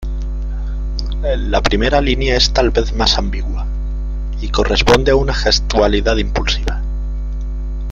La 1.21 1.61
primera 1.61 2.01
línea 2.01 2.35
es 2.35 2.51
tal 2.51 2.71
vez 2.71 2.91
más 2.95 3.19
ambigua, 3.19 3.67
y 4.41 4.49
corresponde 4.49 5.11
a 5.11 5.15
una 5.15 5.35
gestualidad, 5.35 6.17
impulsiva. 6.17 6.81